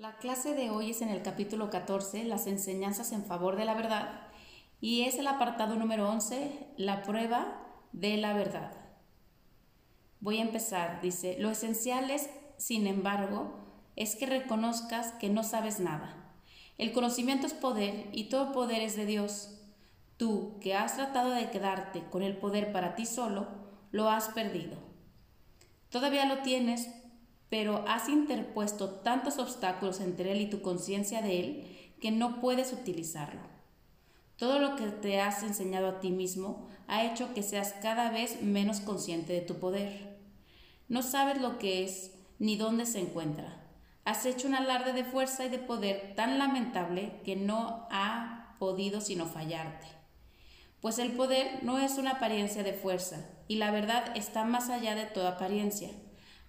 [0.00, 3.74] La clase de hoy es en el capítulo 14, las enseñanzas en favor de la
[3.74, 4.28] verdad,
[4.80, 7.60] y es el apartado número 11, la prueba
[7.92, 8.72] de la verdad.
[10.20, 13.52] Voy a empezar, dice, lo esencial es, sin embargo,
[13.94, 16.32] es que reconozcas que no sabes nada.
[16.78, 19.60] El conocimiento es poder y todo poder es de Dios.
[20.16, 23.48] Tú, que has tratado de quedarte con el poder para ti solo,
[23.90, 24.78] lo has perdido.
[25.90, 26.88] Todavía lo tienes,
[27.50, 32.72] pero has interpuesto tantos obstáculos entre él y tu conciencia de él que no puedes
[32.72, 33.42] utilizarlo.
[34.36, 38.40] Todo lo que te has enseñado a ti mismo ha hecho que seas cada vez
[38.40, 40.18] menos consciente de tu poder.
[40.88, 43.62] No sabes lo que es ni dónde se encuentra.
[44.04, 49.00] Has hecho un alarde de fuerza y de poder tan lamentable que no ha podido
[49.00, 49.86] sino fallarte.
[50.80, 54.94] Pues el poder no es una apariencia de fuerza, y la verdad está más allá
[54.94, 55.90] de toda apariencia.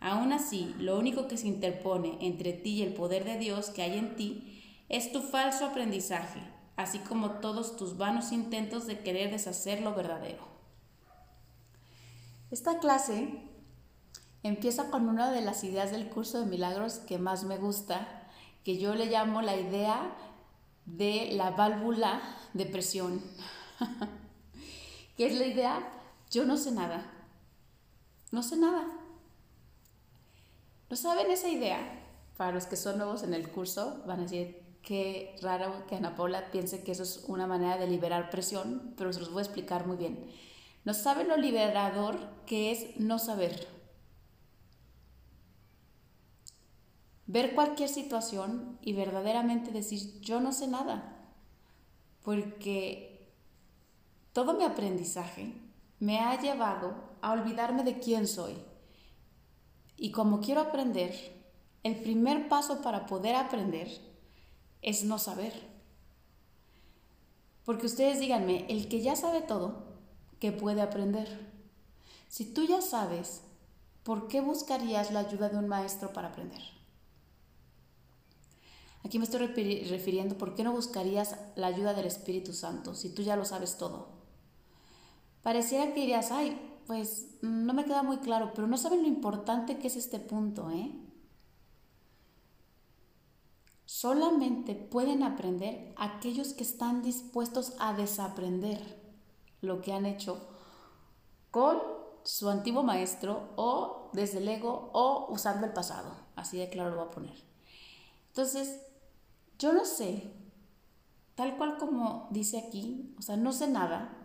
[0.01, 3.83] Aún así, lo único que se interpone entre ti y el poder de Dios que
[3.83, 6.41] hay en ti es tu falso aprendizaje,
[6.75, 10.43] así como todos tus vanos intentos de querer deshacer lo verdadero.
[12.49, 13.43] Esta clase
[14.41, 18.27] empieza con una de las ideas del curso de milagros que más me gusta,
[18.63, 20.15] que yo le llamo la idea
[20.87, 22.21] de la válvula
[22.55, 23.21] de presión.
[25.15, 25.87] ¿Qué es la idea?
[26.31, 27.05] Yo no sé nada.
[28.31, 29.00] No sé nada.
[30.91, 31.79] ¿No saben esa idea?
[32.35, 36.17] Para los que son nuevos en el curso, van a decir qué raro que Ana
[36.17, 39.45] Paula piense que eso es una manera de liberar presión, pero se los voy a
[39.45, 40.29] explicar muy bien.
[40.83, 43.69] ¿No saben lo liberador que es no saber?
[47.25, 51.15] Ver cualquier situación y verdaderamente decir, yo no sé nada,
[52.21, 53.31] porque
[54.33, 55.53] todo mi aprendizaje
[56.01, 58.57] me ha llevado a olvidarme de quién soy
[60.01, 61.13] y como quiero aprender,
[61.83, 63.87] el primer paso para poder aprender
[64.81, 65.53] es no saber.
[67.65, 69.83] Porque ustedes díganme, el que ya sabe todo,
[70.39, 71.51] ¿qué puede aprender?
[72.29, 73.43] Si tú ya sabes,
[74.01, 76.63] ¿por qué buscarías la ayuda de un maestro para aprender?
[79.05, 83.21] Aquí me estoy refiriendo, ¿por qué no buscarías la ayuda del Espíritu Santo si tú
[83.21, 84.09] ya lo sabes todo?
[85.43, 89.77] Pareciera que dirías, ay, pues no me queda muy claro, pero no saben lo importante
[89.77, 90.91] que es este punto, ¿eh?
[93.85, 98.99] Solamente pueden aprender aquellos que están dispuestos a desaprender
[99.61, 100.47] lo que han hecho
[101.51, 101.77] con
[102.23, 106.15] su antiguo maestro o desde el ego o usando el pasado.
[106.35, 107.43] Así de claro lo voy a poner.
[108.27, 108.81] Entonces,
[109.59, 110.33] yo no sé,
[111.35, 114.17] tal cual como dice aquí, o sea, no sé nada,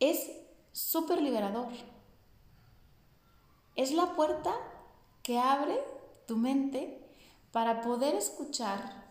[0.00, 0.30] es
[0.74, 1.68] súper liberador.
[3.76, 4.52] Es la puerta
[5.22, 5.80] que abre
[6.26, 7.00] tu mente
[7.52, 9.04] para poder escuchar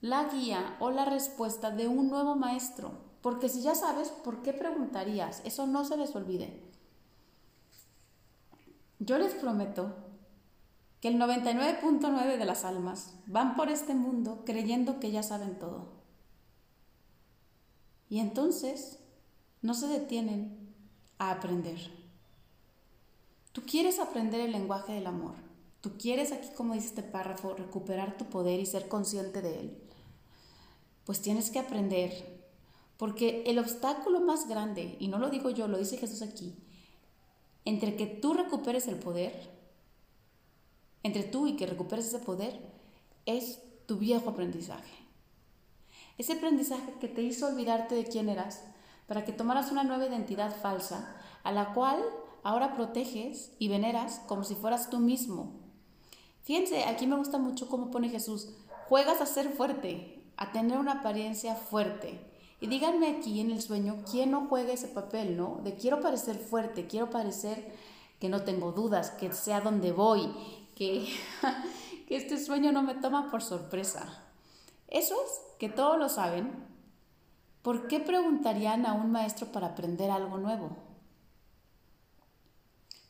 [0.00, 2.90] la guía o la respuesta de un nuevo maestro.
[3.22, 5.40] Porque si ya sabes, ¿por qué preguntarías?
[5.44, 6.60] Eso no se les olvide.
[8.98, 9.94] Yo les prometo
[11.00, 15.92] que el 99.9 de las almas van por este mundo creyendo que ya saben todo.
[18.08, 18.98] Y entonces
[19.60, 20.61] no se detienen
[21.30, 21.78] aprender.
[23.52, 25.34] Tú quieres aprender el lenguaje del amor.
[25.80, 29.82] Tú quieres, aquí como dice este párrafo, recuperar tu poder y ser consciente de él.
[31.04, 32.40] Pues tienes que aprender.
[32.96, 36.54] Porque el obstáculo más grande, y no lo digo yo, lo dice Jesús aquí,
[37.64, 39.50] entre que tú recuperes el poder,
[41.02, 42.60] entre tú y que recuperes ese poder,
[43.26, 44.94] es tu viejo aprendizaje.
[46.18, 48.62] Ese aprendizaje que te hizo olvidarte de quién eras,
[49.12, 52.02] para que tomaras una nueva identidad falsa, a la cual
[52.42, 55.52] ahora proteges y veneras como si fueras tú mismo.
[56.44, 58.48] Fíjense, aquí me gusta mucho cómo pone Jesús,
[58.88, 62.26] juegas a ser fuerte, a tener una apariencia fuerte.
[62.58, 65.60] Y díganme aquí en el sueño, ¿quién no juega ese papel, no?
[65.62, 67.70] De quiero parecer fuerte, quiero parecer
[68.18, 70.32] que no tengo dudas, que sé a dónde voy,
[70.74, 71.06] que,
[72.08, 74.24] que este sueño no me toma por sorpresa.
[74.88, 75.20] Esos
[75.58, 76.71] que todos lo saben,
[77.62, 80.76] ¿por qué preguntarían a un maestro para aprender algo nuevo?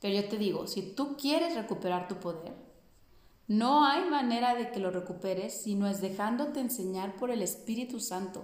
[0.01, 2.53] Pero yo te digo, si tú quieres recuperar tu poder,
[3.49, 8.01] no hay manera de que lo recuperes si no es dejándote enseñar por el Espíritu
[8.01, 8.43] Santo.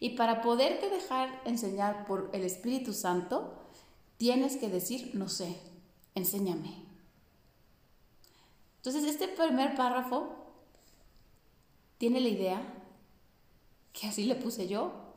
[0.00, 3.54] Y para poderte dejar enseñar por el Espíritu Santo,
[4.16, 5.56] tienes que decir, no sé,
[6.14, 6.74] enséñame.
[8.76, 10.34] Entonces, este primer párrafo
[11.98, 12.62] tiene la idea,
[13.92, 15.07] que así le puse yo,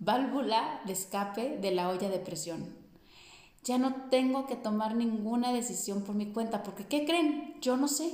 [0.00, 2.74] válvula de escape de la olla de presión.
[3.62, 7.54] Ya no tengo que tomar ninguna decisión por mi cuenta, porque ¿qué creen?
[7.60, 8.10] Yo no sé.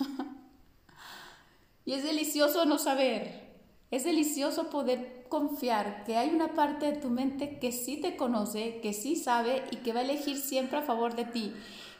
[1.84, 3.52] y es delicioso no saber.
[3.92, 8.80] Es delicioso poder confiar que hay una parte de tu mente que sí te conoce,
[8.80, 11.54] que sí sabe y que va a elegir siempre a favor de ti.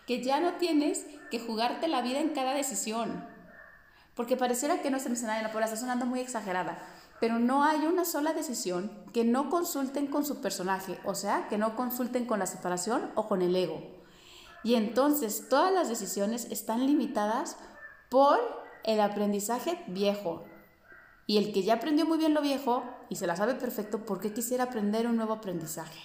[0.06, 3.24] Que ya no tienes que jugarte la vida en cada decisión.
[4.16, 6.82] Porque pareciera que no se menciona en la está sonando muy exagerada
[7.22, 11.56] pero no hay una sola decisión que no consulten con su personaje, o sea, que
[11.56, 13.80] no consulten con la separación o con el ego.
[14.64, 17.56] Y entonces todas las decisiones están limitadas
[18.10, 18.40] por
[18.82, 20.42] el aprendizaje viejo.
[21.28, 24.18] Y el que ya aprendió muy bien lo viejo y se la sabe perfecto, ¿por
[24.18, 26.00] qué quisiera aprender un nuevo aprendizaje?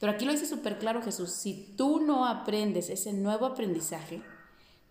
[0.00, 4.22] Pero aquí lo dice súper claro Jesús, si tú no aprendes ese nuevo aprendizaje,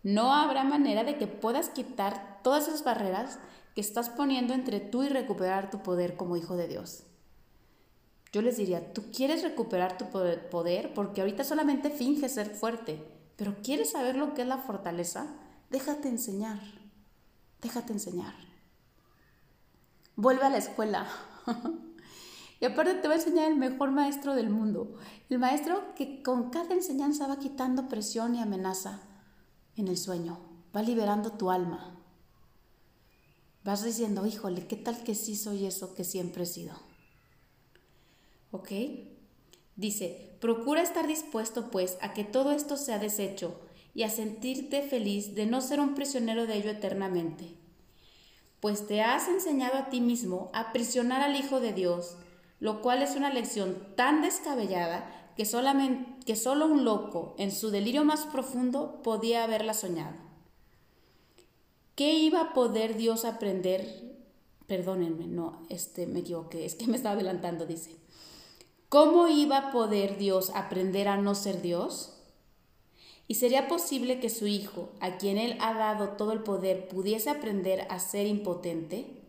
[0.04, 3.40] no habrá manera de que puedas quitar todas esas barreras
[3.74, 7.04] que estás poniendo entre tú y recuperar tu poder como hijo de Dios.
[8.32, 13.04] Yo les diría, tú quieres recuperar tu poder porque ahorita solamente finges ser fuerte,
[13.36, 15.28] pero quieres saber lo que es la fortaleza,
[15.70, 16.60] déjate enseñar,
[17.62, 18.34] déjate enseñar.
[20.16, 21.08] Vuelve a la escuela.
[22.60, 24.96] y aparte te va a enseñar el mejor maestro del mundo,
[25.30, 29.02] el maestro que con cada enseñanza va quitando presión y amenaza
[29.76, 30.40] en el sueño,
[30.76, 31.93] va liberando tu alma.
[33.64, 36.76] Vas diciendo, híjole, ¿qué tal que sí soy eso que siempre he sido?
[38.52, 38.72] ¿Ok?
[39.78, 43.60] Dice, procura estar dispuesto pues a que todo esto sea deshecho
[43.96, 47.56] y a sentirte feliz de no ser un prisionero de ello eternamente.
[48.60, 52.18] Pues te has enseñado a ti mismo a prisionar al Hijo de Dios,
[52.60, 57.72] lo cual es una lección tan descabellada que, solamente, que solo un loco, en su
[57.72, 60.33] delirio más profundo, podía haberla soñado.
[61.96, 64.16] ¿Qué iba a poder Dios aprender?
[64.66, 67.96] Perdónenme, no, este me equivoqué, es que me estaba adelantando, dice.
[68.90, 72.14] ¿Cómo iba a poder Dios aprender a no ser Dios?
[73.28, 77.30] ¿Y sería posible que su hijo, a quien él ha dado todo el poder, pudiese
[77.30, 79.22] aprender a ser impotente?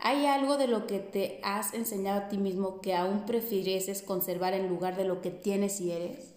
[0.00, 4.54] ¿Hay algo de lo que te has enseñado a ti mismo que aún prefieres conservar
[4.54, 6.34] en lugar de lo que tienes y eres?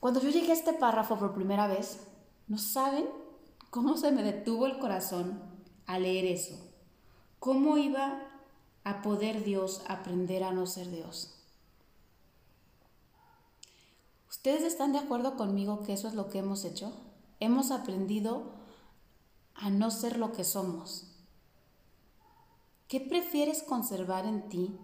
[0.00, 2.00] Cuando yo llegué a este párrafo por primera vez,
[2.48, 3.21] ¿no saben
[3.72, 5.42] ¿Cómo se me detuvo el corazón
[5.86, 6.58] al leer eso?
[7.38, 8.20] ¿Cómo iba
[8.84, 11.32] a poder Dios aprender a no ser Dios?
[14.28, 16.92] ¿Ustedes están de acuerdo conmigo que eso es lo que hemos hecho?
[17.40, 18.52] Hemos aprendido
[19.54, 21.06] a no ser lo que somos.
[22.88, 24.78] ¿Qué prefieres conservar en ti?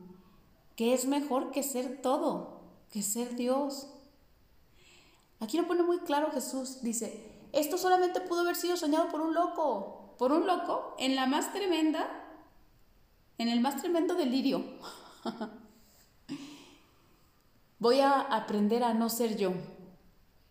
[0.76, 3.88] ¿Qué es mejor que ser todo, que ser Dios?
[5.40, 6.81] Aquí lo pone muy claro Jesús.
[6.81, 11.27] Dice, esto solamente pudo haber sido soñado por un loco, por un loco en la
[11.27, 12.09] más tremenda,
[13.39, 14.65] en el más tremendo delirio.
[17.79, 19.53] Voy a aprender a no ser yo.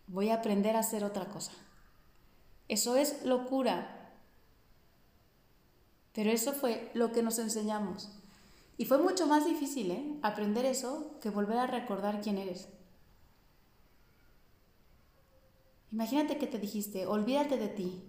[0.06, 1.52] Voy a aprender a ser otra cosa.
[2.68, 4.14] Eso es locura.
[6.14, 8.10] Pero eso fue lo que nos enseñamos.
[8.78, 10.18] Y fue mucho más difícil, ¿eh?
[10.22, 12.68] Aprender eso que volver a recordar quién eres.
[15.90, 18.02] Imagínate que te dijiste, olvídate de ti,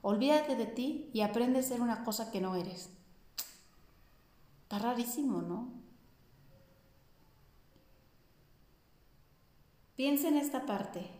[0.00, 2.90] olvídate de ti y aprende a ser una cosa que no eres.
[4.62, 5.70] Está rarísimo, ¿no?
[9.96, 11.10] Piensa en esta parte.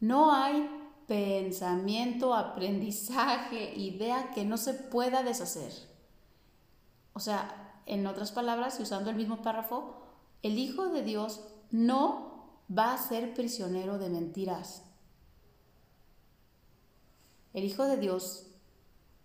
[0.00, 0.68] No hay
[1.06, 5.72] pensamiento, aprendizaje, idea que no se pueda deshacer.
[7.12, 10.02] O sea, en otras palabras, usando el mismo párrafo,
[10.42, 14.85] el Hijo de Dios no va a ser prisionero de mentiras
[17.56, 18.46] el Hijo de Dios,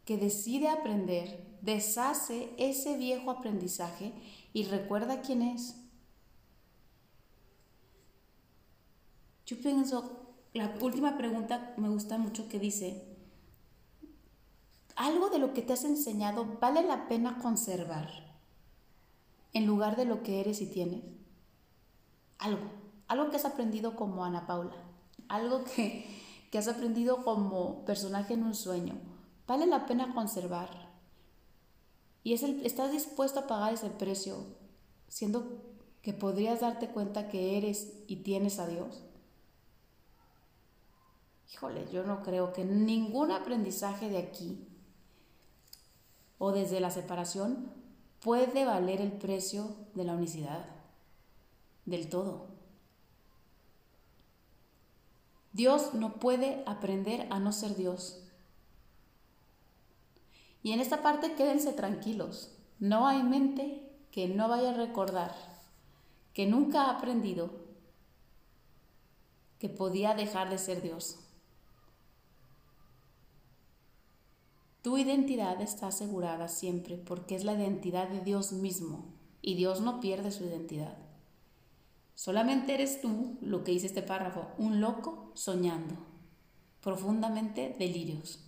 [0.05, 4.13] que decide aprender, deshace ese viejo aprendizaje
[4.53, 5.75] y recuerda quién es.
[9.45, 13.17] Yo pienso, la última pregunta me gusta mucho que dice,
[14.95, 18.09] ¿algo de lo que te has enseñado vale la pena conservar
[19.51, 21.03] en lugar de lo que eres y tienes?
[22.37, 22.71] Algo,
[23.09, 24.77] algo que has aprendido como Ana Paula,
[25.27, 26.20] algo que
[26.51, 28.95] que has aprendido como personaje en un sueño,
[29.47, 30.69] vale la pena conservar.
[32.23, 34.35] Y es estás dispuesto a pagar ese precio,
[35.07, 35.63] siendo
[36.01, 39.01] que podrías darte cuenta que eres y tienes a Dios.
[41.53, 44.67] Híjole, yo no creo que ningún aprendizaje de aquí
[46.37, 47.71] o desde la separación
[48.19, 50.65] puede valer el precio de la unicidad,
[51.85, 52.50] del todo.
[55.53, 58.23] Dios no puede aprender a no ser Dios.
[60.63, 62.55] Y en esta parte quédense tranquilos.
[62.79, 65.35] No hay mente que no vaya a recordar
[66.33, 67.49] que nunca ha aprendido
[69.59, 71.19] que podía dejar de ser Dios.
[74.81, 79.05] Tu identidad está asegurada siempre porque es la identidad de Dios mismo
[79.41, 80.97] y Dios no pierde su identidad.
[82.15, 85.95] Solamente eres tú, lo que dice este párrafo, un loco soñando,
[86.81, 88.39] profundamente delirios.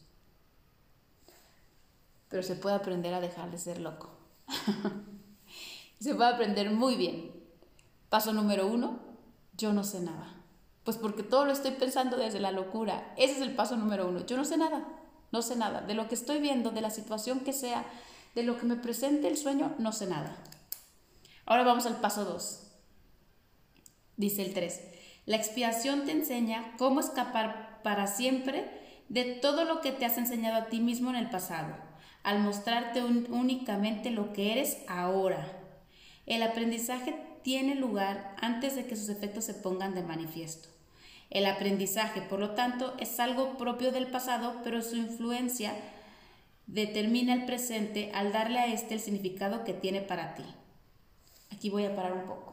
[2.30, 4.10] Pero se puede aprender a dejar de ser loco.
[6.00, 7.32] se puede aprender muy bien.
[8.10, 9.00] Paso número uno,
[9.56, 10.36] yo no sé nada.
[10.84, 13.14] Pues porque todo lo estoy pensando desde la locura.
[13.18, 14.26] Ese es el paso número uno.
[14.26, 14.86] Yo no sé nada,
[15.32, 15.82] no sé nada.
[15.82, 17.86] De lo que estoy viendo, de la situación que sea,
[18.36, 20.36] de lo que me presente el sueño, no sé nada.
[21.46, 22.63] Ahora vamos al paso dos.
[24.18, 24.82] Dice el 3.
[25.26, 28.66] La expiación te enseña cómo escapar para siempre
[29.10, 31.76] de todo lo que te has enseñado a ti mismo en el pasado,
[32.24, 35.48] al mostrarte únicamente lo que eres ahora.
[36.26, 40.70] El aprendizaje tiene lugar antes de que sus efectos se pongan de manifiesto.
[41.30, 45.74] El aprendizaje, por lo tanto, es algo propio del pasado, pero su influencia
[46.68, 50.44] determina el presente al darle a este el significado que tiene para ti.
[51.52, 52.53] Aquí voy a parar un poco.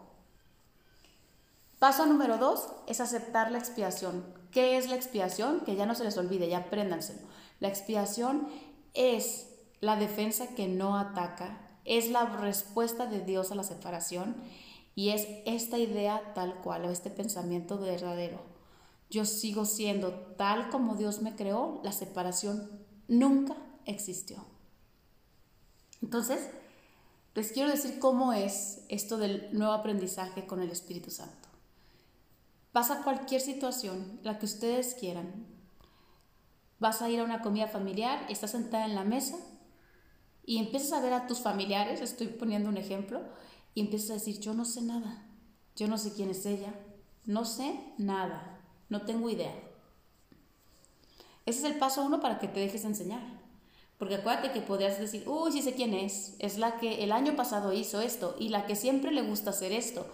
[1.80, 4.22] Paso número dos es aceptar la expiación.
[4.50, 5.60] ¿Qué es la expiación?
[5.60, 7.26] Que ya no se les olvide, ya apréndanselo.
[7.58, 8.48] La expiación
[8.92, 9.48] es
[9.80, 14.36] la defensa que no ataca, es la respuesta de Dios a la separación
[14.94, 18.42] y es esta idea tal cual o este pensamiento verdadero.
[19.08, 23.56] Yo sigo siendo tal como Dios me creó, la separación nunca
[23.86, 24.44] existió.
[26.02, 26.46] Entonces,
[27.34, 31.39] les quiero decir cómo es esto del nuevo aprendizaje con el Espíritu Santo.
[32.72, 35.46] Pasa cualquier situación, la que ustedes quieran.
[36.78, 39.36] Vas a ir a una comida familiar, estás sentada en la mesa
[40.44, 43.22] y empiezas a ver a tus familiares, estoy poniendo un ejemplo,
[43.74, 45.26] y empiezas a decir, yo no sé nada,
[45.76, 46.74] yo no sé quién es ella,
[47.26, 49.54] no sé nada, no tengo idea.
[51.46, 53.39] Ese es el paso uno para que te dejes enseñar.
[54.00, 57.36] Porque acuérdate que podrías decir, uy, sí sé quién es, es la que el año
[57.36, 60.06] pasado hizo esto y la que siempre le gusta hacer esto.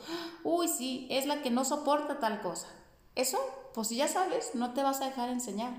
[0.43, 2.67] Uy, sí, es la que no soporta tal cosa.
[3.15, 3.39] Eso,
[3.75, 5.73] pues si ya sabes, no te vas a dejar enseñar.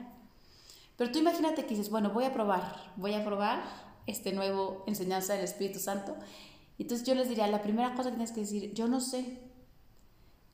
[0.96, 3.62] Pero tú imagínate que dices, bueno, voy a probar, voy a probar
[4.06, 6.16] este nuevo enseñanza del Espíritu Santo.
[6.80, 9.38] Entonces yo les diría, la primera cosa que tienes que decir, yo no sé.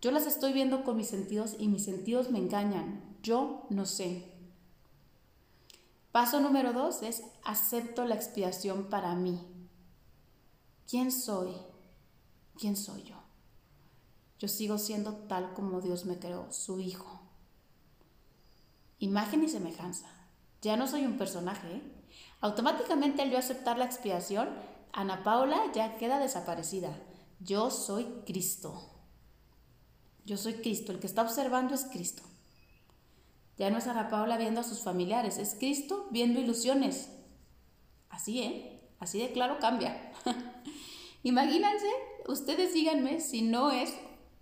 [0.02, 3.16] Yo las estoy viendo con mis sentidos y mis sentidos me engañan.
[3.22, 4.33] Yo no sé.
[6.14, 9.42] Paso número dos es acepto la expiación para mí.
[10.88, 11.52] ¿Quién soy?
[12.56, 13.16] ¿Quién soy yo?
[14.38, 17.20] Yo sigo siendo tal como Dios me creó, su hijo.
[19.00, 20.06] Imagen y semejanza.
[20.62, 21.78] Ya no soy un personaje.
[21.78, 21.82] ¿eh?
[22.42, 24.50] Automáticamente al yo aceptar la expiación,
[24.92, 26.96] Ana Paula ya queda desaparecida.
[27.40, 28.88] Yo soy Cristo.
[30.26, 30.92] Yo soy Cristo.
[30.92, 32.22] El que está observando es Cristo.
[33.58, 37.12] Ya no es Ana Paula viendo a sus familiares, es Cristo viendo ilusiones.
[38.10, 38.90] Así, ¿eh?
[39.00, 40.12] Así de claro cambia.
[41.24, 41.88] Imagínense,
[42.28, 43.94] ustedes díganme si no es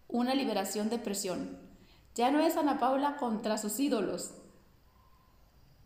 [0.07, 1.59] una liberación de presión.
[2.15, 4.33] Ya no es Ana Paula contra sus ídolos.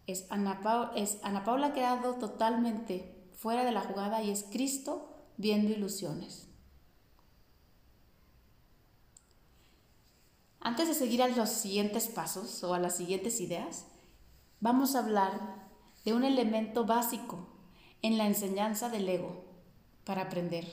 [0.08, 5.32] Es Ana, Paula, es Ana Paula quedado totalmente fuera de la jugada y es Cristo
[5.38, 6.45] viendo ilusiones.
[10.66, 13.86] Antes de seguir a los siguientes pasos o a las siguientes ideas,
[14.60, 15.70] vamos a hablar
[16.04, 17.48] de un elemento básico
[18.02, 19.46] en la enseñanza del ego
[20.06, 20.66] para aprender,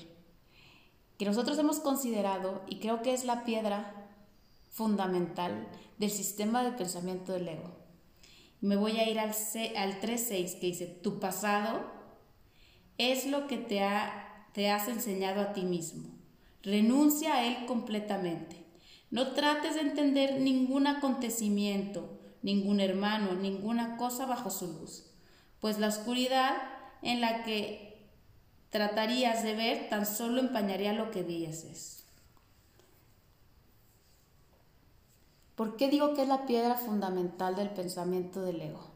[1.18, 4.08] que nosotros hemos considerado y creo que es la piedra
[4.70, 5.68] fundamental
[5.98, 7.76] del sistema de pensamiento del ego.
[8.62, 11.84] Me voy a ir al, al 3.6 que dice, tu pasado
[12.96, 16.08] es lo que te, ha, te has enseñado a ti mismo.
[16.62, 18.61] Renuncia a él completamente.
[19.12, 25.04] No trates de entender ningún acontecimiento, ningún hermano, ninguna cosa bajo su luz,
[25.60, 26.56] pues la oscuridad
[27.02, 28.08] en la que
[28.70, 32.06] tratarías de ver tan solo empañaría lo que vieses.
[35.56, 38.92] ¿Por qué digo que es la piedra fundamental del pensamiento del ego?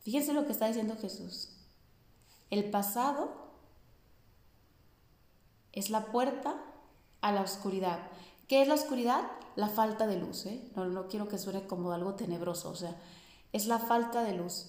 [0.00, 1.56] Fíjense lo que está diciendo Jesús.
[2.50, 3.52] El pasado
[5.70, 6.60] es la puerta
[7.22, 7.98] a la oscuridad.
[8.48, 9.22] ¿Qué es la oscuridad?
[9.56, 10.44] La falta de luz.
[10.46, 10.70] ¿eh?
[10.76, 12.94] No, no quiero que suene como algo tenebroso, o sea,
[13.52, 14.66] es la falta de luz.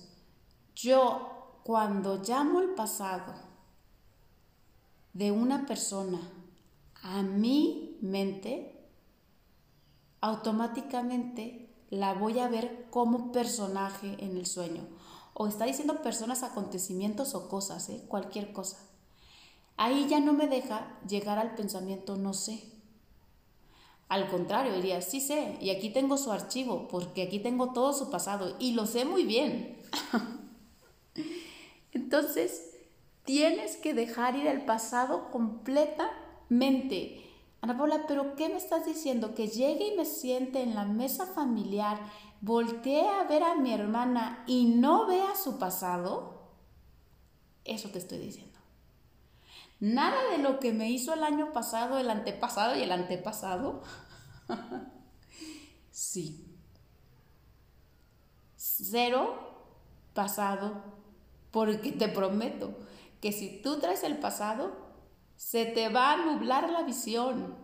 [0.75, 3.33] Yo, cuando llamo el pasado
[5.13, 6.19] de una persona
[7.03, 8.87] a mi mente,
[10.21, 14.87] automáticamente la voy a ver como personaje en el sueño.
[15.33, 18.03] O está diciendo personas, acontecimientos o cosas, ¿eh?
[18.07, 18.77] cualquier cosa.
[19.77, 22.63] Ahí ya no me deja llegar al pensamiento no sé.
[24.09, 28.11] Al contrario, diría, sí sé, y aquí tengo su archivo, porque aquí tengo todo su
[28.11, 29.81] pasado, y lo sé muy bien.
[31.91, 32.73] Entonces,
[33.23, 37.23] tienes que dejar ir el pasado completamente.
[37.61, 39.33] Ana Paula, pero ¿qué me estás diciendo?
[39.33, 41.97] Que llegue y me siente en la mesa familiar,
[42.41, 46.51] voltee a ver a mi hermana y no vea su pasado.
[47.63, 48.52] Eso te estoy diciendo.
[49.79, 53.81] Nada de lo que me hizo el año pasado, el antepasado y el antepasado.
[55.91, 56.57] sí.
[58.55, 59.53] Cero
[60.13, 60.81] pasado,
[61.51, 62.77] porque te prometo
[63.19, 64.71] que si tú traes el pasado,
[65.35, 67.55] se te va a nublar la visión.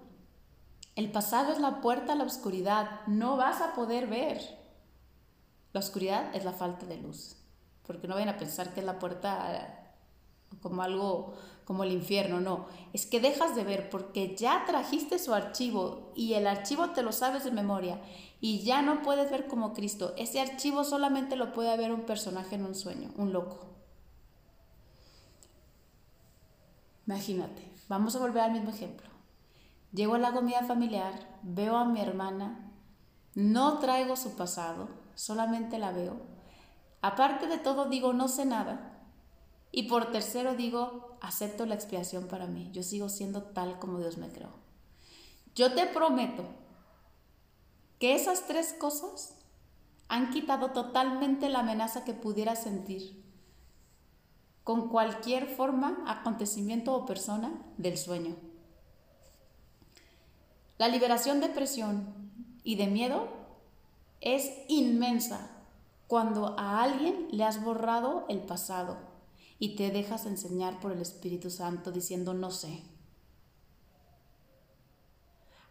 [0.96, 4.58] El pasado es la puerta a la oscuridad, no vas a poder ver.
[5.72, 7.38] La oscuridad es la falta de luz,
[7.86, 9.96] porque no vayan a pensar que es la puerta
[10.62, 11.36] como algo
[11.70, 16.34] como el infierno, no, es que dejas de ver porque ya trajiste su archivo y
[16.34, 18.02] el archivo te lo sabes de memoria
[18.42, 20.16] y ya no puedes ver como Cristo.
[20.18, 23.68] Ese archivo solamente lo puede ver un personaje en un sueño, un loco.
[27.06, 29.08] Imagínate, vamos a volver al mismo ejemplo.
[29.94, 32.72] Llego a la comida familiar, veo a mi hermana,
[33.36, 36.16] no traigo su pasado, solamente la veo.
[37.04, 39.04] Aparte de todo digo, no sé nada.
[39.72, 42.70] Y por tercero digo, acepto la expiación para mí.
[42.74, 44.52] Yo sigo siendo tal como Dios me creó.
[45.56, 46.46] Yo te prometo
[48.00, 49.36] que esas tres cosas
[50.08, 53.20] han quitado totalmente la amenaza que pudiera sentir
[54.64, 58.36] con cualquier forma, acontecimiento o persona del sueño.
[60.78, 62.32] La liberación de presión
[62.64, 63.28] y de miedo
[64.22, 65.50] es inmensa
[66.08, 69.09] cuando a alguien le has borrado el pasado
[69.60, 72.82] y te dejas enseñar por el Espíritu Santo diciendo no sé.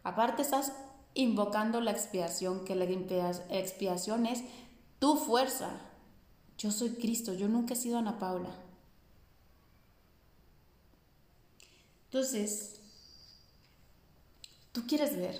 [0.03, 0.71] Aparte estás
[1.15, 4.43] invocando la expiación, que la expiación es
[4.99, 5.81] tu fuerza.
[6.57, 8.55] Yo soy Cristo, yo nunca he sido Ana Paula.
[12.05, 12.79] Entonces,
[14.71, 15.39] tú quieres ver,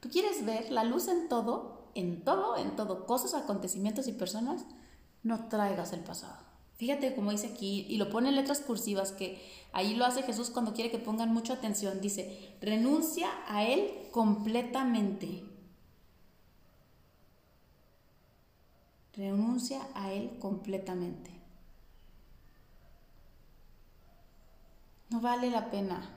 [0.00, 4.64] tú quieres ver la luz en todo, en todo, en todo, cosas, acontecimientos y personas,
[5.22, 6.51] no traigas el pasado.
[6.82, 9.40] Fíjate como dice aquí, y lo pone en letras cursivas, que
[9.72, 12.00] ahí lo hace Jesús cuando quiere que pongan mucha atención.
[12.00, 15.44] Dice, renuncia a Él completamente.
[19.12, 21.30] Renuncia a Él completamente.
[25.08, 26.16] No vale la pena.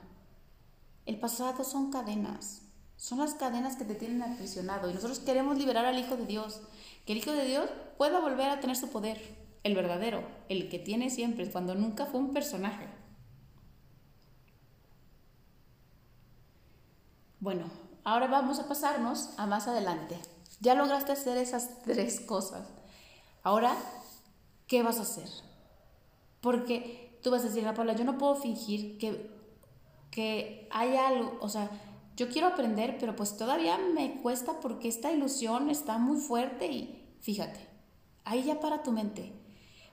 [1.04, 2.62] El pasado son cadenas.
[2.96, 4.90] Son las cadenas que te tienen aprisionado.
[4.90, 6.60] Y nosotros queremos liberar al Hijo de Dios.
[7.04, 9.45] Que el Hijo de Dios pueda volver a tener su poder.
[9.66, 10.22] El verdadero.
[10.48, 11.50] El que tiene siempre.
[11.50, 12.86] Cuando nunca fue un personaje.
[17.40, 17.64] Bueno,
[18.04, 20.20] ahora vamos a pasarnos a más adelante.
[20.60, 22.68] Ya lograste hacer esas tres cosas.
[23.42, 23.74] Ahora,
[24.68, 25.28] ¿qué vas a hacer?
[26.40, 29.28] Porque tú vas a decir, Paula, yo no puedo fingir que,
[30.12, 31.68] que hay algo, o sea,
[32.14, 37.16] yo quiero aprender, pero pues todavía me cuesta porque esta ilusión está muy fuerte y
[37.20, 37.66] fíjate,
[38.24, 39.45] ahí ya para tu mente.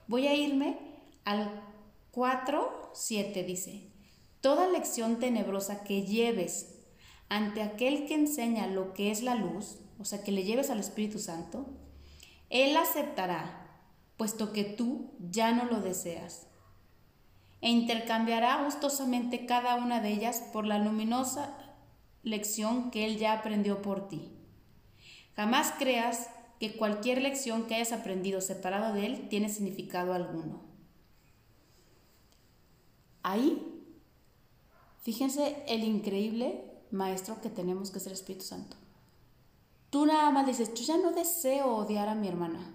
[0.07, 0.77] Voy a irme
[1.25, 1.61] al
[2.11, 3.91] 4, 7, dice,
[4.41, 6.85] toda lección tenebrosa que lleves
[7.29, 10.79] ante aquel que enseña lo que es la luz, o sea, que le lleves al
[10.79, 11.65] Espíritu Santo,
[12.49, 13.81] Él aceptará,
[14.17, 16.47] puesto que tú ya no lo deseas
[17.63, 21.57] e intercambiará gustosamente cada una de ellas por la luminosa
[22.21, 24.33] lección que él ya aprendió por ti.
[25.37, 26.29] Jamás creas
[26.63, 30.61] que cualquier lección que hayas aprendido separado de él tiene significado alguno.
[33.21, 33.83] Ahí,
[35.01, 38.77] fíjense el increíble maestro que tenemos que ser Espíritu Santo.
[39.89, 42.73] Tú nada más dices, yo ya no deseo odiar a mi hermana.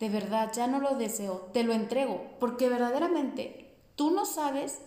[0.00, 4.80] De verdad, ya no lo deseo, te lo entrego, porque verdaderamente Tú no sabes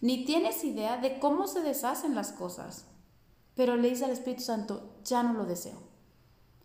[0.00, 2.86] ni tienes idea de cómo se deshacen las cosas.
[3.56, 5.80] Pero le dice al Espíritu Santo, ya no lo deseo.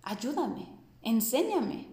[0.03, 1.87] Ayúdame, enséñame.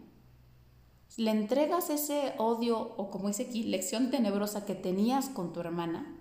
[1.17, 6.17] Le entregas ese odio o como dice aquí, lección tenebrosa que tenías con tu hermana.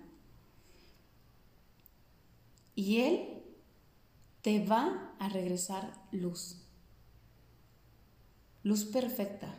[2.74, 3.42] Y Él
[4.42, 6.66] te va a regresar luz.
[8.62, 9.54] Luz perfecta.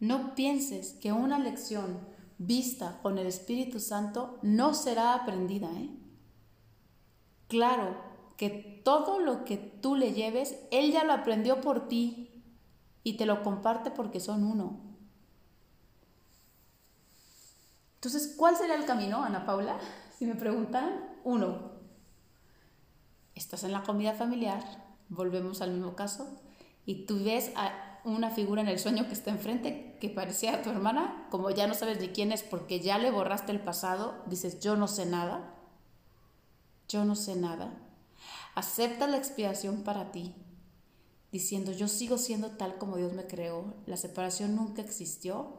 [0.00, 2.00] No pienses que una lección
[2.38, 5.70] vista con el Espíritu Santo no será aprendida.
[5.78, 5.90] ¿eh?
[7.48, 8.09] Claro
[8.40, 12.42] que todo lo que tú le lleves, Él ya lo aprendió por ti
[13.02, 14.80] y te lo comparte porque son uno.
[17.96, 19.78] Entonces, ¿cuál será el camino, Ana Paula?
[20.16, 21.72] Si me preguntan, uno,
[23.34, 24.64] estás en la comida familiar,
[25.10, 26.40] volvemos al mismo caso,
[26.86, 30.70] y tú ves a una figura en el sueño que está enfrente que parecía tu
[30.70, 34.60] hermana, como ya no sabes ni quién es porque ya le borraste el pasado, dices,
[34.60, 35.56] yo no sé nada,
[36.88, 37.89] yo no sé nada.
[38.54, 40.34] Acepta la expiación para ti,
[41.32, 45.56] diciendo, yo sigo siendo tal como Dios me creó, la separación nunca existió,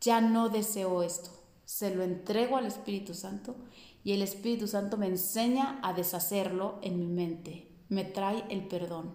[0.00, 1.30] ya no deseo esto,
[1.64, 3.56] se lo entrego al Espíritu Santo
[4.04, 9.12] y el Espíritu Santo me enseña a deshacerlo en mi mente, me trae el perdón.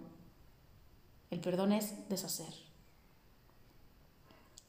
[1.31, 2.53] El perdón es deshacer.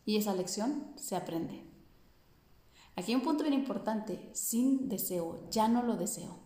[0.05, 1.62] Y esa lección se aprende.
[2.96, 6.45] Aquí hay un punto bien importante, sin deseo, ya no lo deseo.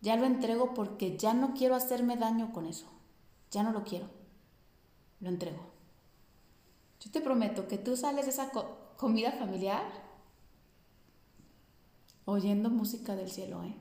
[0.00, 2.86] Ya lo entrego porque ya no quiero hacerme daño con eso.
[3.50, 4.08] Ya no lo quiero.
[5.20, 5.60] Lo entrego.
[7.00, 8.50] Yo te prometo que tú sales de esa
[8.96, 9.84] comida familiar
[12.24, 13.74] oyendo música del cielo, ¿eh?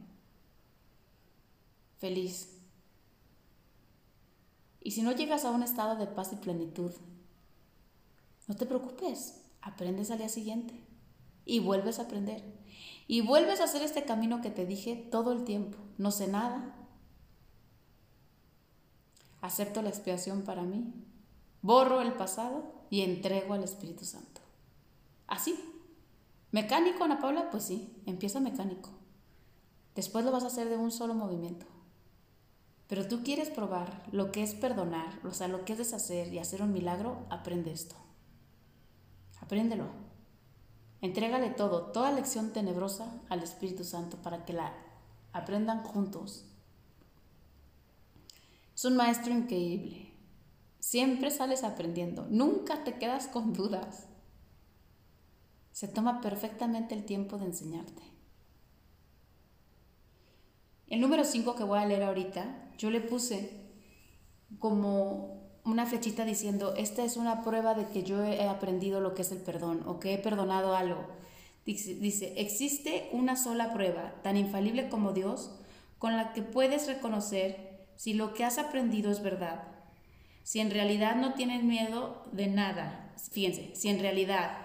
[1.98, 2.58] Feliz.
[4.82, 6.92] Y si no llegas a un estado de paz y plenitud,
[8.48, 10.74] no te preocupes, aprendes al día siguiente
[11.46, 12.44] y vuelves a aprender.
[13.10, 15.80] Y vuelves a hacer este camino que te dije todo el tiempo.
[15.98, 16.76] No sé nada.
[19.42, 20.94] Acepto la expiación para mí.
[21.64, 24.42] Borro el pasado y entrego al Espíritu Santo.
[25.26, 25.60] Así.
[26.52, 27.50] ¿Mecánico, Ana Paula?
[27.50, 28.92] Pues sí, empieza mecánico.
[29.96, 31.66] Después lo vas a hacer de un solo movimiento.
[32.88, 36.38] Pero tú quieres probar lo que es perdonar, o sea, lo que es deshacer y
[36.38, 37.96] hacer un milagro, aprende esto.
[39.42, 40.09] Apréndelo.
[41.02, 44.74] Entrégale todo, toda lección tenebrosa al Espíritu Santo para que la
[45.32, 46.46] aprendan juntos.
[48.76, 50.14] Es un maestro increíble.
[50.80, 54.08] Siempre sales aprendiendo, nunca te quedas con dudas.
[55.72, 58.04] Se toma perfectamente el tiempo de enseñarte.
[60.88, 63.70] El número 5 que voy a leer ahorita, yo le puse
[64.58, 69.22] como una flechita diciendo, esta es una prueba de que yo he aprendido lo que
[69.22, 71.06] es el perdón o que he perdonado algo.
[71.66, 75.52] Dice, dice, existe una sola prueba, tan infalible como Dios,
[75.98, 79.64] con la que puedes reconocer si lo que has aprendido es verdad.
[80.44, 84.58] Si en realidad no tienes miedo de nada, fíjense, si en realidad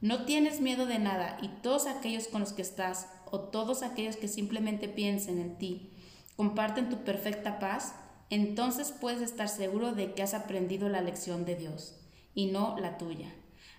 [0.00, 4.16] no tienes miedo de nada y todos aquellos con los que estás o todos aquellos
[4.16, 5.92] que simplemente piensen en ti
[6.38, 7.96] comparten tu perfecta paz,
[8.30, 11.96] entonces puedes estar seguro de que has aprendido la lección de Dios
[12.34, 13.32] y no la tuya.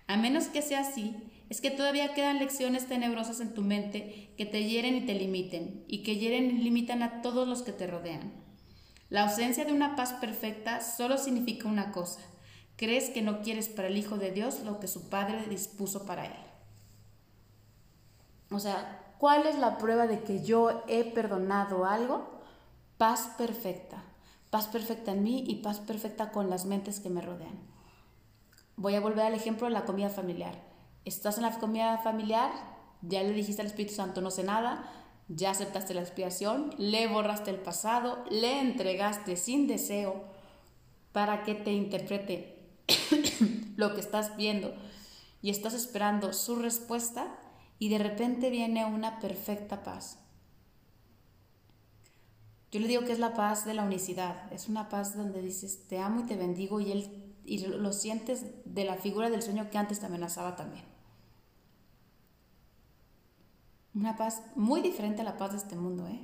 [0.07, 1.15] A menos que sea así,
[1.49, 5.83] es que todavía quedan lecciones tenebrosas en tu mente que te hieren y te limiten,
[5.87, 8.33] y que hieren y limitan a todos los que te rodean.
[9.09, 12.21] La ausencia de una paz perfecta solo significa una cosa.
[12.75, 16.25] Crees que no quieres para el Hijo de Dios lo que su Padre dispuso para
[16.25, 16.33] él.
[18.51, 22.39] O sea, ¿Cuál es la prueba de que yo he perdonado algo?
[22.97, 24.01] Paz perfecta.
[24.49, 27.59] Paz perfecta en mí y paz perfecta con las mentes que me rodean.
[28.77, 30.55] Voy a volver al ejemplo de la comida familiar.
[31.05, 32.51] Estás en la comida familiar,
[33.01, 34.91] ya le dijiste al Espíritu Santo no sé nada,
[35.27, 40.23] ya aceptaste la expiación, le borraste el pasado, le entregaste sin deseo
[41.11, 42.57] para que te interprete
[43.75, 44.73] lo que estás viendo
[45.41, 47.37] y estás esperando su respuesta
[47.77, 50.19] y de repente viene una perfecta paz.
[52.71, 55.87] Yo le digo que es la paz de la unicidad, es una paz donde dices
[55.87, 59.69] te amo y te bendigo y, él, y lo sientes de la figura del sueño
[59.71, 60.85] que antes te amenazaba también.
[63.95, 66.21] Una paz muy diferente a la paz de este mundo, ¿eh?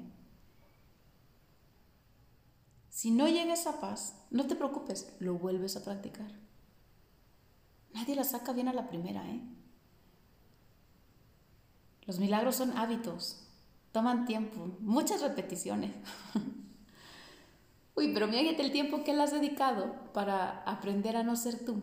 [2.90, 6.32] Si no llega esa paz, no te preocupes, lo vuelves a practicar.
[7.94, 9.42] Nadie la saca bien a la primera, ¿eh?
[12.06, 13.45] Los milagros son hábitos,
[13.96, 15.94] toman tiempo, muchas repeticiones.
[17.96, 21.82] Uy, pero mírate el tiempo que le has dedicado para aprender a no ser tú.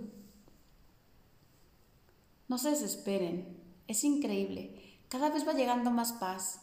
[2.48, 4.78] No se desesperen, es increíble.
[5.08, 6.60] Cada vez va llegando más paz.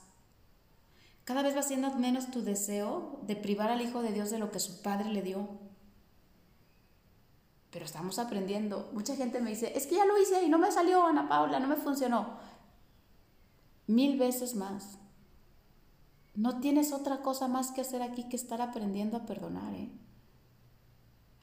[1.24, 4.52] Cada vez va siendo menos tu deseo de privar al Hijo de Dios de lo
[4.52, 5.50] que su Padre le dio.
[7.72, 8.92] Pero estamos aprendiendo.
[8.94, 11.60] Mucha gente me dice, es que ya lo hice y no me salió, Ana Paula,
[11.60, 12.38] no me funcionó
[13.88, 14.99] mil veces más.
[16.40, 19.90] No tienes otra cosa más que hacer aquí que estar aprendiendo a perdonar, ¿eh?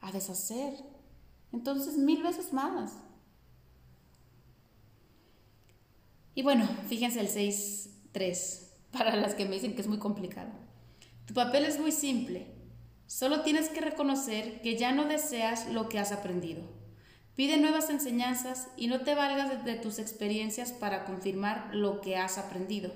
[0.01, 0.73] a deshacer.
[1.53, 2.93] Entonces, mil veces más.
[6.33, 10.49] Y bueno, fíjense el 6.3, para las que me dicen que es muy complicado.
[11.27, 12.47] Tu papel es muy simple.
[13.05, 16.63] Solo tienes que reconocer que ya no deseas lo que has aprendido.
[17.35, 22.39] Pide nuevas enseñanzas y no te valgas de tus experiencias para confirmar lo que has
[22.39, 22.91] aprendido.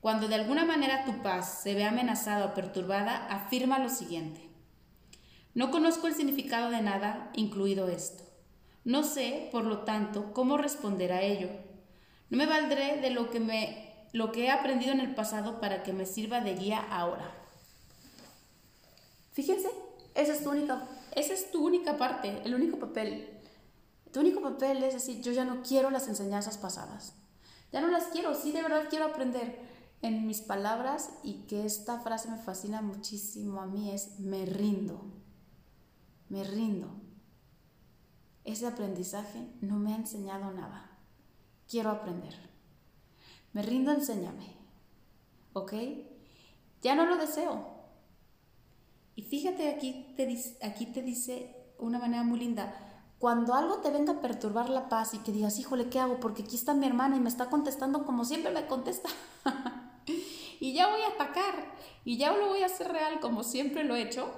[0.00, 4.48] Cuando de alguna manera tu paz se ve amenazada o perturbada, afirma lo siguiente.
[5.54, 8.22] No conozco el significado de nada, incluido esto.
[8.84, 11.48] No sé, por lo tanto, cómo responder a ello.
[12.30, 15.82] No me valdré de lo que, me, lo que he aprendido en el pasado para
[15.82, 17.34] que me sirva de guía ahora.
[19.32, 19.68] Fíjense,
[20.14, 23.28] esa es tu única, esa es tu única parte, el único papel.
[24.12, 27.14] Tu único papel es decir, yo ya no quiero las enseñanzas pasadas.
[27.72, 32.00] Ya no las quiero, sí, de verdad quiero aprender en mis palabras y que esta
[32.00, 35.18] frase me fascina muchísimo a mí es me rindo
[36.28, 36.88] me rindo.
[38.44, 40.98] Ese aprendizaje no me ha enseñado nada.
[41.68, 42.34] Quiero aprender.
[43.52, 44.56] Me rindo, enséñame.
[45.52, 45.72] ¿Ok?
[46.82, 47.66] Ya no lo deseo.
[49.14, 50.28] Y fíjate, aquí te,
[50.62, 52.74] aquí te dice una manera muy linda.
[53.18, 56.20] Cuando algo te venga a perturbar la paz y que digas, híjole, ¿qué hago?
[56.20, 59.08] Porque aquí está mi hermana y me está contestando como siempre me contesta.
[60.60, 61.76] y ya voy a atacar.
[62.04, 64.32] Y ya lo voy a hacer real como siempre lo he hecho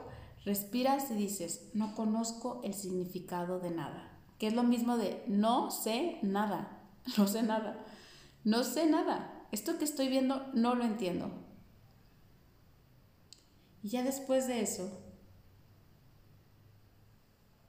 [0.44, 5.70] Respiras y dices, no conozco el significado de nada, que es lo mismo de no
[5.70, 6.80] sé nada,
[7.18, 7.84] no sé nada,
[8.44, 11.30] no sé nada, esto que estoy viendo no lo entiendo.
[13.82, 14.90] Y ya después de eso,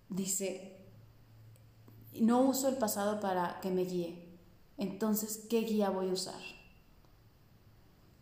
[0.07, 0.77] dice,
[2.21, 4.29] no uso el pasado para que me guíe,
[4.77, 6.39] entonces, ¿qué guía voy a usar?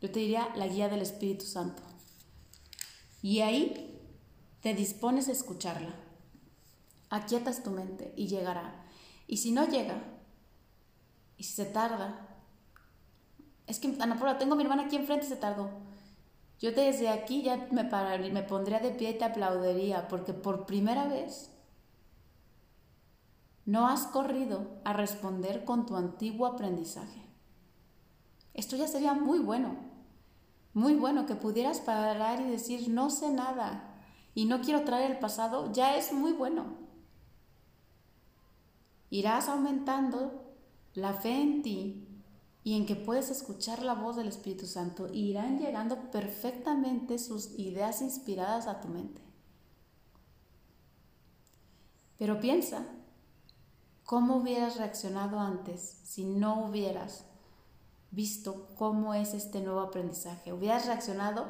[0.01, 1.83] Yo te diría la guía del Espíritu Santo.
[3.21, 3.99] Y ahí
[4.61, 5.93] te dispones a escucharla.
[7.09, 8.85] Aquietas tu mente y llegará.
[9.27, 10.01] Y si no llega,
[11.37, 12.27] y si se tarda,
[13.67, 15.69] es que, Ana Paula, tengo mi hermana aquí enfrente se tardó.
[16.59, 20.65] Yo desde aquí ya me, pararía, me pondría de pie y te aplaudiría, porque por
[20.65, 21.51] primera vez
[23.65, 27.21] no has corrido a responder con tu antiguo aprendizaje.
[28.53, 29.77] Esto ya sería muy bueno,
[30.79, 33.83] muy bueno que pudieras parar y decir, no sé nada,
[34.33, 36.77] y no quiero traer el pasado, ya es muy bueno.
[39.09, 40.55] Irás aumentando
[40.93, 42.07] la fe en ti
[42.63, 47.59] y en que puedes escuchar la voz del Espíritu Santo y irán llegando perfectamente sus
[47.59, 49.21] ideas inspiradas a tu mente.
[52.17, 52.85] Pero piensa,
[54.05, 57.28] ¿cómo hubieras reaccionado antes si no hubieras
[58.11, 60.53] visto cómo es este nuevo aprendizaje?
[60.53, 61.47] Hubieras reaccionado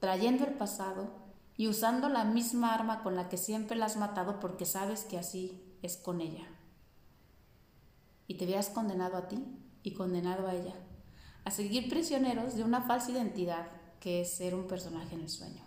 [0.00, 1.08] trayendo el pasado
[1.56, 5.18] y usando la misma arma con la que siempre la has matado porque sabes que
[5.18, 6.46] así es con ella.
[8.26, 9.44] Y te veas condenado a ti
[9.82, 10.74] y condenado a ella,
[11.44, 13.68] a seguir prisioneros de una falsa identidad
[14.00, 15.62] que es ser un personaje en el sueño.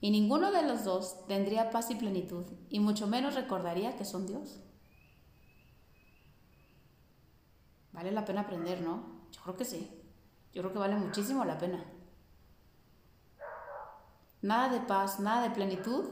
[0.00, 4.26] Y ninguno de los dos tendría paz y plenitud, y mucho menos recordaría que son
[4.26, 4.60] Dios.
[7.92, 9.19] Vale la pena aprender, ¿no?
[9.32, 9.90] Yo creo que sí.
[10.52, 11.84] Yo creo que vale muchísimo la pena.
[14.42, 16.10] Nada de paz, nada de plenitud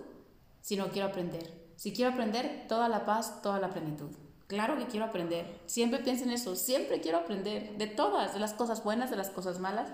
[0.60, 1.72] si no quiero aprender.
[1.76, 4.10] Si quiero aprender, toda la paz, toda la plenitud.
[4.48, 5.60] Claro que quiero aprender.
[5.66, 6.56] Siempre pienso en eso.
[6.56, 7.76] Siempre quiero aprender.
[7.76, 9.90] De todas, de las cosas buenas, de las cosas malas,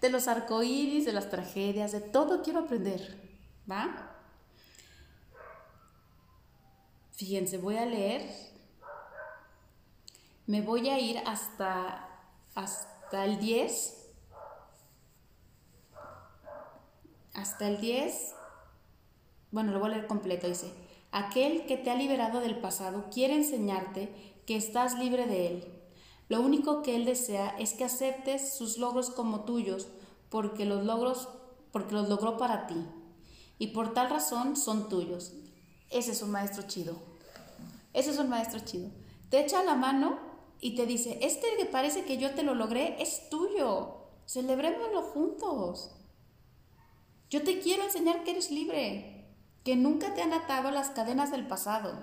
[0.00, 3.20] de los arcoíris, de las tragedias, de todo quiero aprender.
[3.70, 4.14] ¿Va?
[7.12, 8.30] Fíjense, voy a leer.
[10.46, 12.07] Me voy a ir hasta,
[12.58, 13.94] hasta el 10
[17.34, 18.34] hasta el 10,
[19.52, 20.72] bueno, lo voy a leer completo, dice,
[21.12, 24.12] aquel que te ha liberado del pasado quiere enseñarte
[24.44, 25.72] que estás libre de él.
[26.28, 29.86] Lo único que él desea es que aceptes sus logros como tuyos,
[30.30, 31.28] porque los logros,
[31.70, 32.84] porque los logró para ti.
[33.58, 35.32] Y por tal razón son tuyos.
[35.90, 36.96] Ese es un maestro chido.
[37.92, 38.90] Ese es un maestro chido.
[39.30, 40.27] Te echa la mano
[40.60, 43.94] y te dice, este que parece que yo te lo logré es tuyo.
[44.26, 45.94] Celebrémoslo juntos.
[47.30, 51.46] Yo te quiero enseñar que eres libre, que nunca te han atado las cadenas del
[51.46, 52.02] pasado.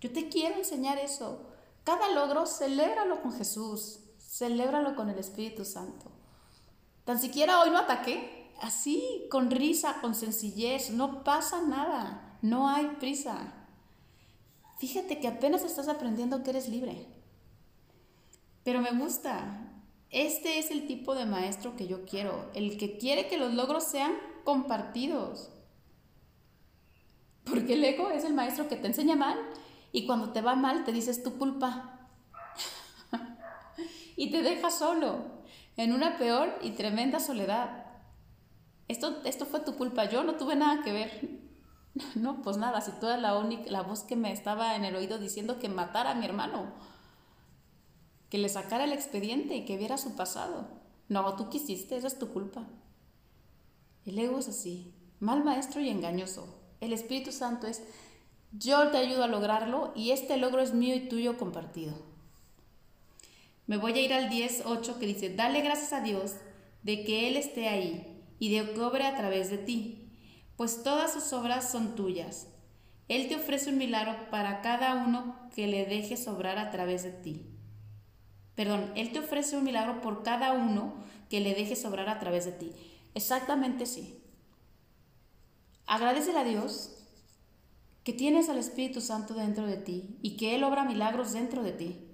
[0.00, 1.46] Yo te quiero enseñar eso.
[1.84, 6.10] Cada logro, celébralo con Jesús, celébralo con el Espíritu Santo.
[7.04, 12.86] Tan siquiera hoy no ataqué, así, con risa, con sencillez, no pasa nada, no hay
[12.98, 13.66] prisa.
[14.78, 17.19] Fíjate que apenas estás aprendiendo que eres libre.
[18.64, 19.70] Pero me gusta,
[20.10, 23.84] este es el tipo de maestro que yo quiero, el que quiere que los logros
[23.84, 24.12] sean
[24.44, 25.50] compartidos.
[27.44, 29.38] Porque el ego es el maestro que te enseña mal
[29.92, 32.08] y cuando te va mal te dices tu culpa.
[34.16, 35.42] y te deja solo,
[35.76, 37.86] en una peor y tremenda soledad.
[38.88, 41.40] Esto, esto fue tu culpa, yo no tuve nada que ver.
[42.14, 44.94] No, pues nada, si tú eres la única, la voz que me estaba en el
[44.94, 46.72] oído diciendo que matara a mi hermano
[48.30, 50.68] que le sacara el expediente y que viera su pasado.
[51.08, 52.66] No, tú quisiste, esa es tu culpa.
[54.06, 56.56] El ego es así, mal maestro y engañoso.
[56.80, 57.82] El Espíritu Santo es,
[58.52, 61.94] yo te ayudo a lograrlo y este logro es mío y tuyo compartido.
[63.66, 66.36] Me voy a ir al 10.8 que dice, dale gracias a Dios
[66.82, 70.08] de que Él esté ahí y de que obre a través de ti,
[70.56, 72.48] pues todas sus obras son tuyas.
[73.08, 77.10] Él te ofrece un milagro para cada uno que le deje sobrar a través de
[77.10, 77.46] ti.
[78.60, 80.92] Perdón, Él te ofrece un milagro por cada uno
[81.30, 82.72] que le deje sobrar a través de ti.
[83.14, 84.22] Exactamente sí.
[85.86, 86.94] Agradecele a Dios
[88.04, 91.72] que tienes al Espíritu Santo dentro de ti y que Él obra milagros dentro de
[91.72, 92.06] ti.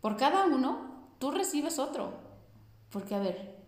[0.00, 2.20] Por cada uno, tú recibes otro.
[2.88, 3.62] Porque, a ver,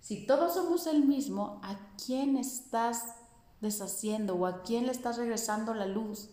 [0.00, 3.14] si todos somos el mismo, ¿a quién estás
[3.60, 6.30] deshaciendo o a quién le estás regresando la luz?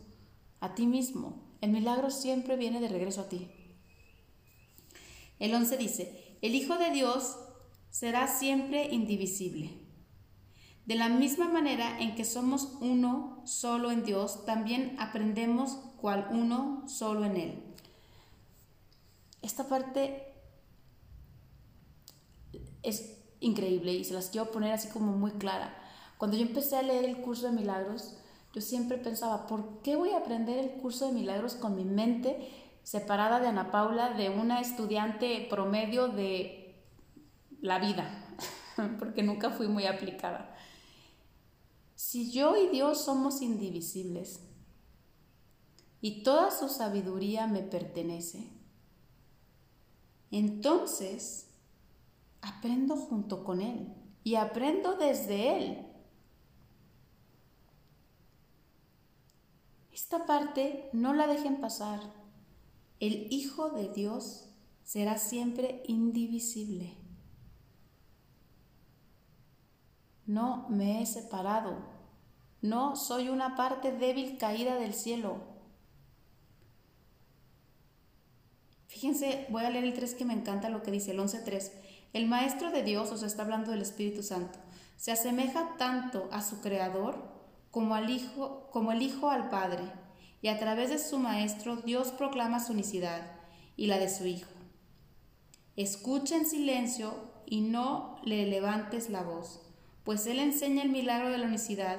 [0.61, 1.41] A ti mismo.
[1.59, 3.60] El milagro siempre viene de regreso a ti.
[5.41, 7.35] El 11 dice, el Hijo de Dios
[7.89, 9.71] será siempre indivisible.
[10.85, 16.87] De la misma manera en que somos uno solo en Dios, también aprendemos cual uno
[16.87, 17.63] solo en Él.
[19.41, 20.31] Esta parte
[22.83, 25.75] es increíble y se las quiero poner así como muy clara.
[26.19, 28.15] Cuando yo empecé a leer el curso de milagros,
[28.53, 32.60] yo siempre pensaba, ¿por qué voy a aprender el curso de milagros con mi mente
[32.83, 36.83] separada de Ana Paula, de una estudiante promedio de
[37.61, 38.35] la vida?
[38.99, 40.55] Porque nunca fui muy aplicada.
[41.95, 44.41] Si yo y Dios somos indivisibles
[46.01, 48.49] y toda su sabiduría me pertenece,
[50.31, 51.47] entonces
[52.41, 55.87] aprendo junto con Él y aprendo desde Él.
[59.91, 61.99] Esta parte no la dejen pasar.
[63.01, 64.45] El Hijo de Dios
[64.83, 66.93] será siempre indivisible.
[70.27, 71.79] No me he separado.
[72.61, 75.37] No soy una parte débil caída del cielo.
[78.85, 81.71] Fíjense, voy a leer el 3 que me encanta lo que dice el 11.3.
[82.13, 84.59] El Maestro de Dios, os está hablando del Espíritu Santo,
[84.97, 87.17] se asemeja tanto a su Creador
[87.71, 89.91] como, al hijo, como el Hijo al Padre,
[90.41, 93.31] y a través de su Maestro Dios proclama su unicidad
[93.77, 94.49] y la de su Hijo.
[95.75, 97.13] Escucha en silencio
[97.45, 99.61] y no le levantes la voz,
[100.03, 101.97] pues Él enseña el milagro de la unicidad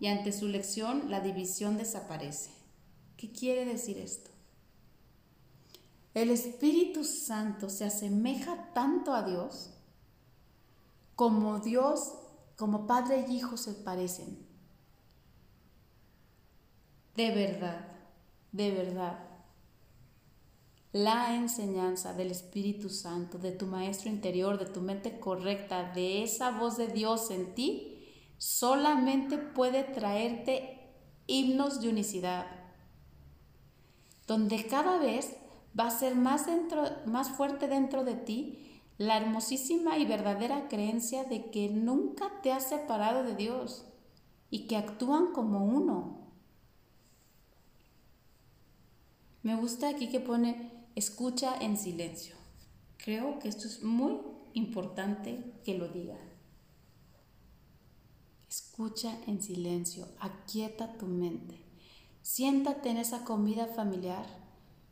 [0.00, 2.50] y ante su lección la división desaparece.
[3.16, 4.30] ¿Qué quiere decir esto?
[6.14, 9.70] El Espíritu Santo se asemeja tanto a Dios
[11.14, 12.14] como Dios,
[12.56, 14.41] como Padre y Hijo se parecen.
[17.16, 17.88] De verdad,
[18.52, 19.18] de verdad.
[20.92, 26.50] La enseñanza del Espíritu Santo, de tu Maestro interior, de tu mente correcta, de esa
[26.50, 27.98] voz de Dios en ti,
[28.38, 30.80] solamente puede traerte
[31.26, 32.46] himnos de unicidad,
[34.26, 35.36] donde cada vez
[35.78, 38.58] va a ser más, dentro, más fuerte dentro de ti
[38.98, 43.86] la hermosísima y verdadera creencia de que nunca te has separado de Dios
[44.50, 46.21] y que actúan como uno.
[49.42, 52.36] Me gusta aquí que pone escucha en silencio.
[52.96, 54.20] Creo que esto es muy
[54.54, 56.18] importante que lo diga.
[58.48, 61.64] Escucha en silencio, aquieta tu mente.
[62.22, 64.26] Siéntate en esa comida familiar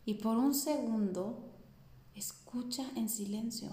[0.05, 1.53] y por un segundo
[2.15, 3.71] escucha en silencio.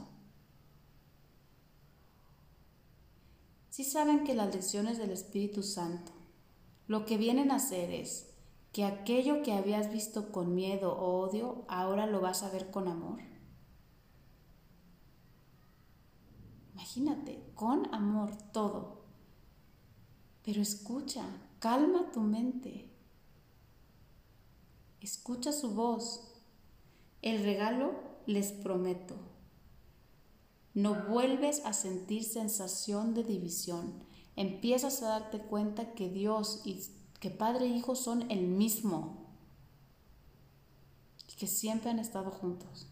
[3.70, 6.12] Si saben que las lecciones del Espíritu Santo
[6.88, 8.28] lo que vienen a hacer es
[8.78, 12.88] que aquello que habías visto con miedo o odio, ahora lo vas a ver con
[12.88, 13.24] amor.
[16.74, 19.02] Imagínate, con amor todo.
[20.44, 21.26] Pero escucha,
[21.58, 22.94] calma tu mente.
[25.02, 26.36] Escucha su voz.
[27.24, 27.96] El regalo
[28.28, 29.16] les prometo.
[30.76, 34.04] No vuelves a sentir sensación de división.
[34.36, 36.80] Empiezas a darte cuenta que Dios y
[37.20, 39.26] que Padre e Hijo son el mismo
[41.28, 42.88] y que siempre han estado juntos.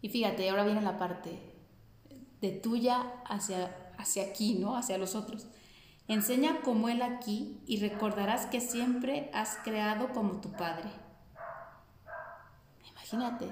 [0.00, 1.38] Y fíjate, ahora viene la parte
[2.40, 4.76] de tuya hacia, hacia aquí, ¿no?
[4.76, 5.46] Hacia los otros.
[6.08, 10.90] Enseña como Él aquí y recordarás que siempre has creado como tu Padre.
[12.90, 13.48] Imagínate,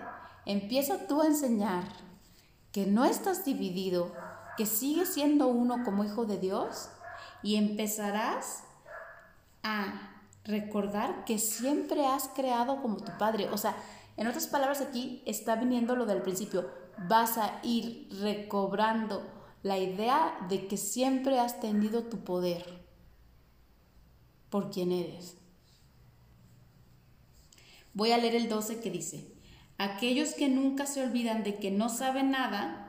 [0.47, 1.85] empieza tú a enseñar
[2.73, 4.13] que no estás dividido,
[4.57, 6.91] que sigues siendo uno como hijo de Dios
[7.43, 8.65] y empezarás
[9.63, 10.11] a
[10.45, 13.49] recordar que siempre has creado como tu Padre.
[13.51, 13.77] O sea,
[14.17, 16.71] en otras palabras aquí está viniendo lo del principio.
[17.09, 19.23] Vas a ir recobrando
[19.63, 22.81] la idea de que siempre has tenido tu poder
[24.49, 25.37] por quien eres.
[27.93, 29.27] Voy a leer el 12 que dice,
[29.79, 32.80] aquellos que nunca se olvidan de que no saben nada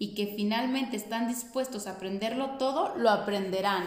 [0.00, 3.84] y que finalmente están dispuestos a aprenderlo todo, lo aprenderán.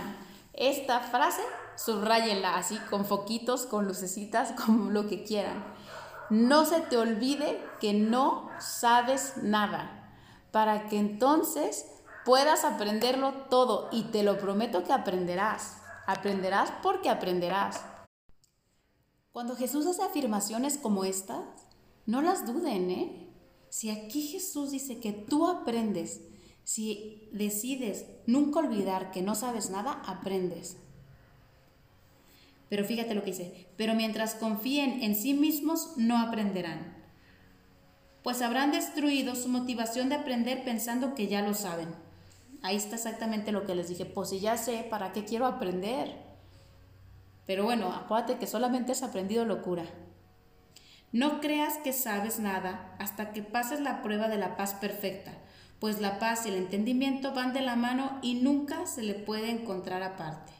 [0.53, 1.41] Esta frase,
[1.75, 5.65] subrayenla así, con foquitos, con lucecitas, con lo que quieran.
[6.29, 10.13] No se te olvide que no sabes nada,
[10.51, 11.87] para que entonces
[12.25, 15.77] puedas aprenderlo todo y te lo prometo que aprenderás.
[16.05, 17.83] Aprenderás porque aprenderás.
[19.31, 21.39] Cuando Jesús hace afirmaciones como estas,
[22.05, 23.22] no las duden, ¿eh?
[23.73, 26.21] Si aquí Jesús dice que tú aprendes,
[26.63, 30.77] si decides nunca olvidar que no sabes nada, aprendes.
[32.69, 36.95] Pero fíjate lo que dice, pero mientras confíen en sí mismos, no aprenderán,
[38.21, 41.89] pues habrán destruido su motivación de aprender pensando que ya lo saben.
[42.61, 46.15] Ahí está exactamente lo que les dije, pues si ya sé, ¿para qué quiero aprender?
[47.47, 49.83] Pero bueno, acuérdate que solamente has aprendido locura.
[51.13, 55.31] No creas que sabes nada hasta que pases la prueba de la paz perfecta,
[55.79, 59.51] pues la paz y el entendimiento van de la mano y nunca se le puede
[59.51, 60.51] encontrar aparte.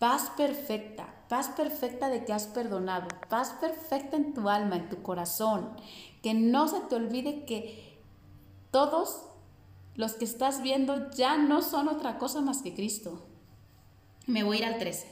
[0.00, 5.00] Paz perfecta, paz perfecta de que has perdonado, paz perfecta en tu alma, en tu
[5.00, 5.76] corazón,
[6.20, 8.00] que no se te olvide que
[8.72, 9.28] todos
[9.94, 13.28] los que estás viendo ya no son otra cosa más que Cristo.
[14.26, 15.06] Me voy a ir al 13.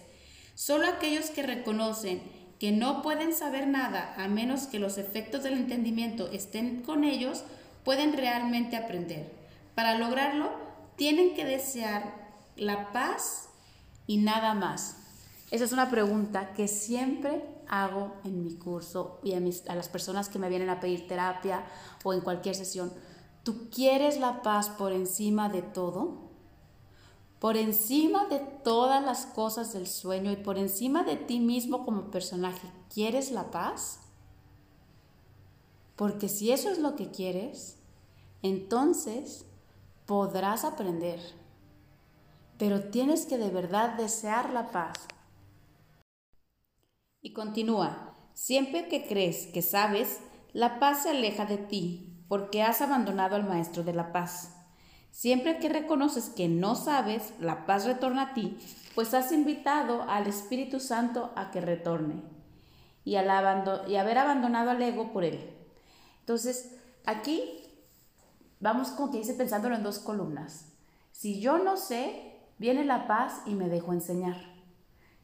[0.57, 2.21] Solo aquellos que reconocen
[2.65, 7.45] que no pueden saber nada a menos que los efectos del entendimiento estén con ellos,
[7.85, 9.31] pueden realmente aprender.
[9.75, 10.51] Para lograrlo,
[10.97, 12.15] tienen que desear
[12.57, 13.51] la paz
[14.07, 14.97] y nada más.
[15.51, 20.31] Esa es una pregunta que siempre hago en mi curso y a, a las personas
[20.31, 21.67] que me vienen a pedir terapia
[22.03, 22.95] o en cualquier sesión.
[23.43, 26.24] ¿Tú quieres la paz por encima de todo?
[27.45, 32.11] Por encima de todas las cosas del sueño y por encima de ti mismo como
[32.11, 34.01] personaje, ¿quieres la paz?
[35.95, 37.77] Porque si eso es lo que quieres,
[38.41, 39.45] entonces
[40.07, 41.21] podrás aprender.
[42.57, 44.97] Pero tienes que de verdad desear la paz.
[47.21, 50.21] Y continúa, siempre que crees que sabes,
[50.55, 54.64] la paz se aleja de ti porque has abandonado al Maestro de la paz.
[55.15, 58.59] Siempre que reconoces que no sabes, la paz retorna a ti,
[58.97, 62.21] pues has invitado al Espíritu Santo a que retorne
[63.05, 65.39] y, al haber abandonado al ego por él.
[66.19, 66.75] Entonces,
[67.07, 67.63] aquí
[68.59, 70.73] vamos con que dice pensándolo en dos columnas.
[71.13, 74.35] Si yo no sé, viene la paz y me dejo enseñar.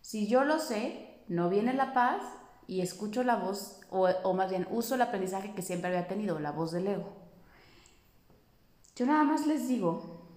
[0.03, 2.22] Si yo lo sé, no viene la paz
[2.68, 6.53] y escucho la voz, o, más bien uso el aprendizaje que siempre había tenido, la
[6.53, 7.20] voz del ego.
[9.01, 10.29] Yo nada más les digo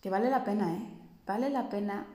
[0.00, 0.88] que vale la pena, ¿eh?
[1.26, 2.06] Vale la pena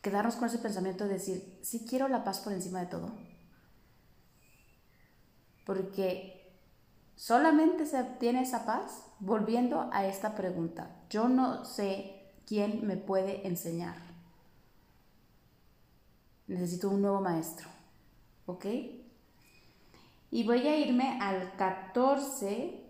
[0.00, 3.10] quedarnos con ese pensamiento de decir, sí quiero la paz por encima de todo.
[5.66, 6.56] Porque
[7.16, 11.02] solamente se obtiene esa paz volviendo a esta pregunta.
[11.10, 13.96] Yo no sé quién me puede enseñar
[16.46, 17.66] necesito un nuevo maestro.
[18.46, 18.66] ¿Ok?
[20.30, 22.80] Y voy a irme al 14,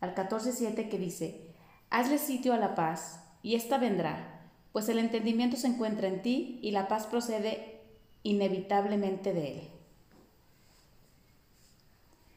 [0.00, 1.54] al 14.7 que dice,
[1.90, 4.40] hazle sitio a la paz, y ésta vendrá,
[4.72, 7.80] pues el entendimiento se encuentra en ti y la paz procede
[8.22, 9.68] inevitablemente de él.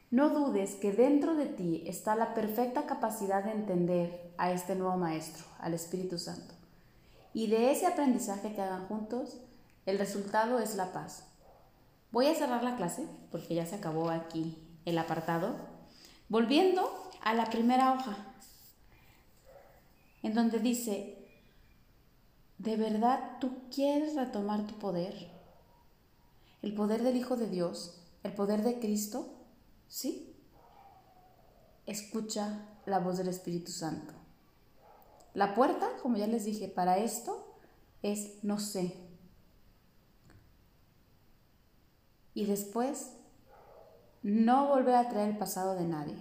[0.09, 4.97] No dudes que dentro de ti está la perfecta capacidad de entender a este nuevo
[4.97, 6.53] Maestro, al Espíritu Santo.
[7.33, 9.37] Y de ese aprendizaje que hagan juntos,
[9.85, 11.30] el resultado es la paz.
[12.11, 15.55] Voy a cerrar la clase porque ya se acabó aquí el apartado.
[16.27, 16.91] Volviendo
[17.21, 18.17] a la primera hoja,
[20.23, 21.17] en donde dice,
[22.57, 25.31] ¿de verdad tú quieres retomar tu poder?
[26.61, 28.01] ¿El poder del Hijo de Dios?
[28.23, 29.33] ¿El poder de Cristo?
[29.87, 30.35] ¿Sí?
[31.85, 34.13] Escucha la voz del Espíritu Santo.
[35.33, 37.55] La puerta, como ya les dije, para esto
[38.01, 38.95] es no sé.
[42.33, 43.11] Y después
[44.23, 46.17] no volver a traer el pasado de nadie.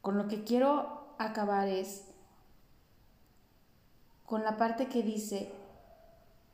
[0.00, 2.04] Con lo que quiero acabar es
[4.24, 5.52] con la parte que dice,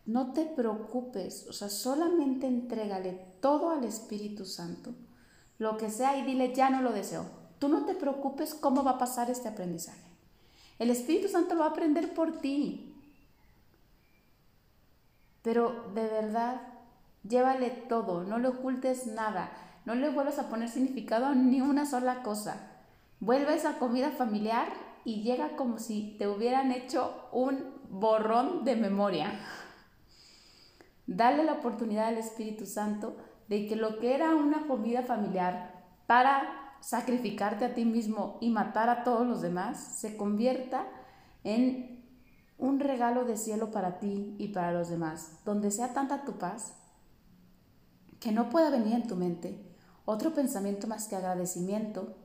[0.07, 4.95] no te preocupes, o sea, solamente entrégale todo al Espíritu Santo,
[5.59, 7.27] lo que sea, y dile, ya no lo deseo.
[7.59, 10.11] Tú no te preocupes cómo va a pasar este aprendizaje.
[10.79, 12.96] El Espíritu Santo lo va a aprender por ti.
[15.47, 16.61] Pero de verdad,
[17.23, 19.53] llévale todo, no le ocultes nada.
[19.85, 22.83] no le vuelves a poner significado ni una sola cosa.
[23.21, 24.67] Vuelves a comida familiar
[25.05, 29.39] y llega como si te hubieran hecho un borrón de memoria.
[31.07, 33.17] Dale la oportunidad al Espíritu Santo
[33.47, 38.89] de que lo que era una comida familiar para sacrificarte a ti mismo y matar
[38.89, 40.89] a todos los demás se convierta
[41.45, 41.96] en
[42.59, 46.75] un regalo de cielo para ti y para los demás, donde sea tanta tu paz
[48.21, 49.67] que no pueda venir en tu mente
[50.07, 52.17] otro pensamiento más que agradecimiento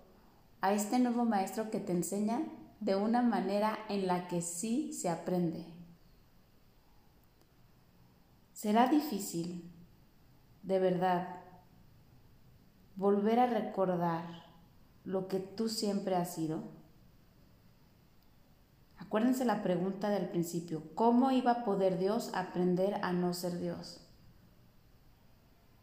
[0.61, 2.43] a este nuevo maestro que te enseña
[2.79, 5.65] de una manera en la que sí se aprende.
[8.53, 9.71] Será difícil,
[10.61, 11.41] de verdad,
[12.95, 14.43] volver a recordar
[15.03, 16.63] lo que tú siempre has sido.
[19.11, 23.99] Acuérdense la pregunta del principio, ¿cómo iba a poder Dios aprender a no ser Dios?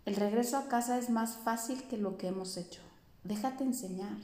[0.07, 2.81] El regreso a casa es más fácil que lo que hemos hecho.
[3.25, 4.17] Déjate enseñar.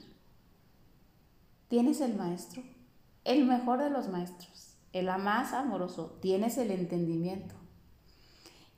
[1.69, 2.63] Tienes el maestro,
[3.25, 7.55] el mejor de los maestros, el más amoroso, tienes el entendimiento.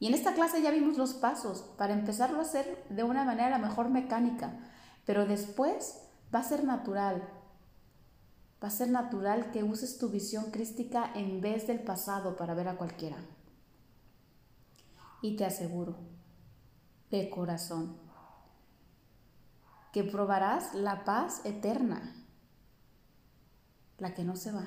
[0.00, 3.54] Y en esta clase ya vimos los pasos para empezarlo a hacer de una manera
[3.54, 4.58] a mejor mecánica,
[5.04, 6.00] pero después
[6.34, 7.22] va a ser natural.
[8.62, 12.68] Va a ser natural que uses tu visión crística en vez del pasado para ver
[12.68, 13.18] a cualquiera.
[15.20, 15.96] Y te aseguro,
[17.10, 17.96] de corazón,
[19.92, 22.14] que probarás la paz eterna,
[23.98, 24.66] la que no se va,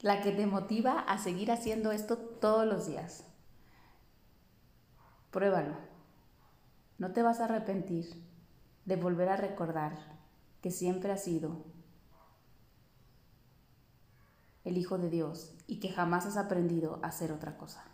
[0.00, 3.24] la que te motiva a seguir haciendo esto todos los días.
[5.30, 5.76] Pruébalo.
[6.98, 8.22] No te vas a arrepentir
[8.84, 9.98] de volver a recordar
[10.60, 11.64] que siempre has sido
[14.64, 17.91] el Hijo de Dios y que jamás has aprendido a hacer otra cosa.